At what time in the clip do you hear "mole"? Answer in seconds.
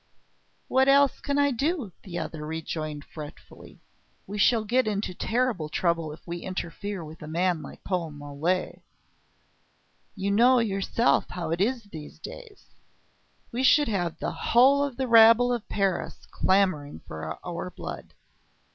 8.09-8.81